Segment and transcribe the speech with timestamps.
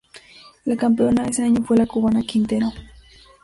[0.65, 2.71] La campeona ese año fue la cubana Quintero.